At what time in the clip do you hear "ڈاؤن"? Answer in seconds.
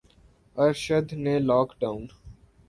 1.79-2.03